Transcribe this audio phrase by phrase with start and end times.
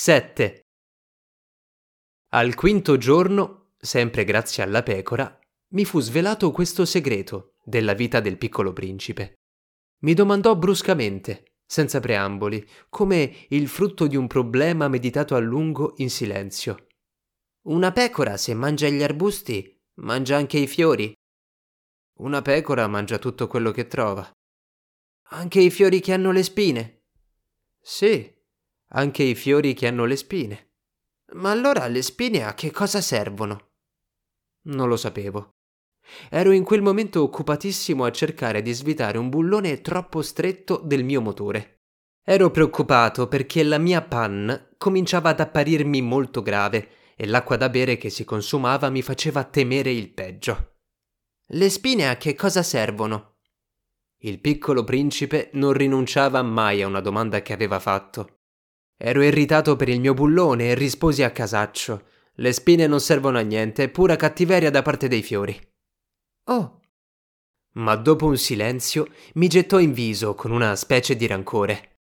[0.00, 0.60] 7.
[2.28, 5.36] Al quinto giorno, sempre grazie alla pecora,
[5.72, 9.34] mi fu svelato questo segreto della vita del piccolo principe.
[10.02, 16.10] Mi domandò bruscamente, senza preamboli, come il frutto di un problema meditato a lungo in
[16.10, 16.86] silenzio.
[17.62, 21.12] Una pecora, se mangia gli arbusti, mangia anche i fiori.
[22.18, 24.30] Una pecora mangia tutto quello che trova.
[25.30, 27.02] Anche i fiori che hanno le spine?
[27.80, 28.37] Sì,
[28.88, 30.70] anche i fiori che hanno le spine.
[31.34, 33.72] Ma allora le spine a che cosa servono?
[34.68, 35.50] Non lo sapevo.
[36.30, 41.20] Ero in quel momento occupatissimo a cercare di svitare un bullone troppo stretto del mio
[41.20, 41.80] motore.
[42.24, 47.96] Ero preoccupato perché la mia panna cominciava ad apparirmi molto grave e l'acqua da bere
[47.96, 50.76] che si consumava mi faceva temere il peggio.
[51.48, 53.36] Le spine a che cosa servono?
[54.20, 58.37] Il piccolo principe non rinunciava mai a una domanda che aveva fatto.
[59.00, 62.06] Ero irritato per il mio bullone e risposi a casaccio.
[62.34, 65.56] Le spine non servono a niente, è pura cattiveria da parte dei fiori.
[66.46, 66.80] Oh.
[67.74, 71.98] Ma dopo un silenzio mi gettò in viso con una specie di rancore.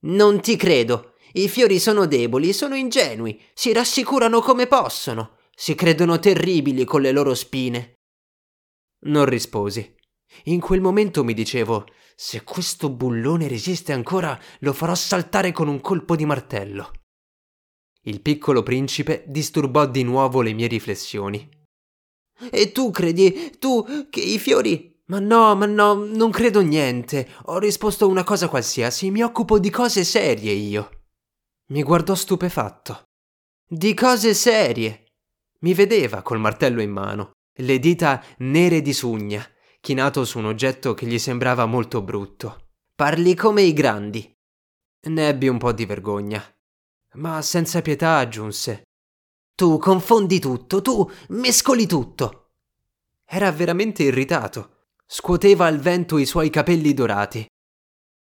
[0.00, 1.14] Non ti credo.
[1.32, 7.12] I fiori sono deboli, sono ingenui, si rassicurano come possono, si credono terribili con le
[7.12, 7.94] loro spine.
[9.06, 9.94] Non risposi.
[10.44, 15.80] In quel momento mi dicevo, se questo bullone resiste ancora, lo farò saltare con un
[15.80, 16.92] colpo di martello.
[18.02, 21.48] Il piccolo principe disturbò di nuovo le mie riflessioni.
[22.50, 24.88] E tu credi, tu, che i fiori...
[25.10, 27.28] Ma no, ma no, non credo niente.
[27.46, 31.06] Ho risposto una cosa qualsiasi, mi occupo di cose serie io.
[31.72, 33.02] Mi guardò stupefatto.
[33.68, 35.06] Di cose serie.
[35.62, 39.44] Mi vedeva col martello in mano, le dita nere di sugna,
[39.80, 42.68] chinato su un oggetto che gli sembrava molto brutto.
[42.94, 44.30] Parli come i grandi.
[45.02, 46.42] Ne ebbi un po' di vergogna.
[47.14, 48.82] Ma senza pietà aggiunse.
[49.54, 52.50] Tu confondi tutto, tu mescoli tutto.
[53.24, 54.88] Era veramente irritato.
[55.06, 57.46] Scuoteva al vento i suoi capelli dorati.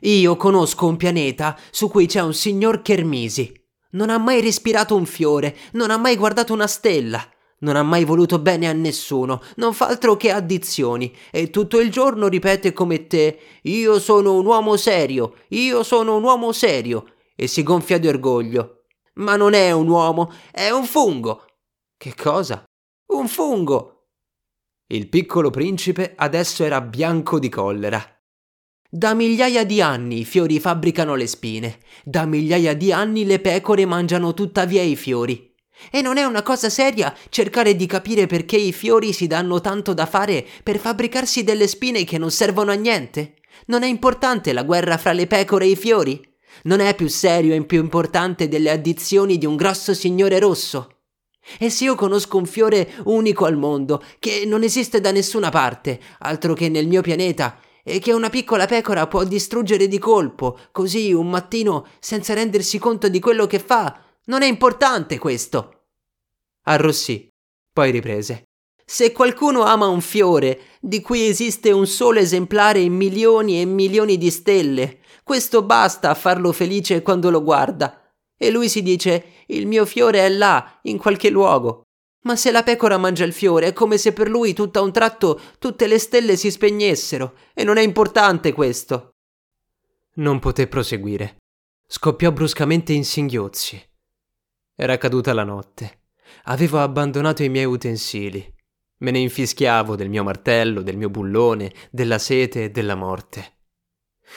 [0.00, 3.52] Io conosco un pianeta su cui c'è un signor Chermisi.
[3.90, 7.26] Non ha mai respirato un fiore, non ha mai guardato una stella.
[7.64, 11.90] Non ha mai voluto bene a nessuno, non fa altro che addizioni, e tutto il
[11.90, 17.46] giorno ripete come te: Io sono un uomo serio, io sono un uomo serio, e
[17.46, 18.82] si gonfia di orgoglio.
[19.14, 21.46] Ma non è un uomo, è un fungo.
[21.96, 22.64] Che cosa?
[23.12, 24.08] Un fungo.
[24.88, 28.04] Il piccolo principe adesso era bianco di collera.
[28.90, 33.86] Da migliaia di anni i fiori fabbricano le spine, da migliaia di anni le pecore
[33.86, 35.53] mangiano tuttavia i fiori.
[35.90, 39.94] E non è una cosa seria cercare di capire perché i fiori si danno tanto
[39.94, 43.34] da fare per fabbricarsi delle spine che non servono a niente?
[43.66, 46.20] Non è importante la guerra fra le pecore e i fiori?
[46.64, 50.88] Non è più serio e più importante delle addizioni di un grosso signore rosso?
[51.58, 56.00] E se io conosco un fiore unico al mondo, che non esiste da nessuna parte,
[56.20, 61.12] altro che nel mio pianeta, e che una piccola pecora può distruggere di colpo, così
[61.12, 65.73] un mattino, senza rendersi conto di quello che fa, non è importante questo.
[66.64, 67.28] Arrossì,
[67.72, 68.44] poi riprese.
[68.86, 74.18] Se qualcuno ama un fiore, di cui esiste un solo esemplare in milioni e milioni
[74.18, 78.12] di stelle, questo basta a farlo felice quando lo guarda.
[78.36, 81.82] E lui si dice: Il mio fiore è là, in qualche luogo.
[82.24, 84.92] Ma se la pecora mangia il fiore, è come se per lui tutto a un
[84.92, 89.10] tratto tutte le stelle si spegnessero, e non è importante questo.
[90.16, 91.36] Non poté proseguire.
[91.86, 93.82] Scoppiò bruscamente in singhiozzi.
[94.74, 96.03] Era caduta la notte.
[96.44, 98.52] Avevo abbandonato i miei utensili.
[98.98, 103.58] Me ne infischiavo del mio martello, del mio bullone, della sete e della morte.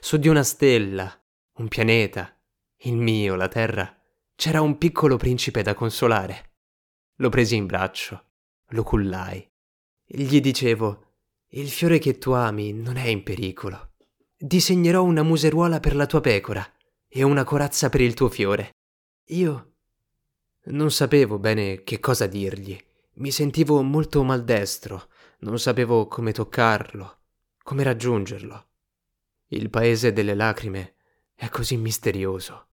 [0.00, 1.10] Su di una stella,
[1.58, 2.36] un pianeta,
[2.82, 3.94] il mio, la terra,
[4.34, 6.56] c'era un piccolo principe da consolare.
[7.16, 8.24] Lo presi in braccio,
[8.68, 9.46] lo cullai.
[10.04, 11.14] Gli dicevo:
[11.48, 13.94] Il fiore che tu ami non è in pericolo.
[14.36, 16.64] Disegnerò una museruola per la tua pecora
[17.08, 18.70] e una corazza per il tuo fiore.
[19.30, 19.77] Io
[20.70, 22.78] non sapevo bene che cosa dirgli.
[23.14, 25.08] Mi sentivo molto maldestro,
[25.40, 27.18] non sapevo come toccarlo,
[27.62, 28.66] come raggiungerlo.
[29.48, 30.94] Il paese delle lacrime
[31.34, 32.66] è così misterioso.